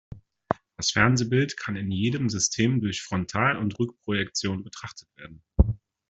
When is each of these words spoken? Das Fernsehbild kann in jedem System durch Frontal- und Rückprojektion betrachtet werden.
Das 0.77 0.89
Fernsehbild 0.89 1.57
kann 1.57 1.75
in 1.75 1.91
jedem 1.91 2.27
System 2.27 2.81
durch 2.81 3.03
Frontal- 3.03 3.55
und 3.57 3.77
Rückprojektion 3.77 4.63
betrachtet 4.63 5.07
werden. 5.15 5.43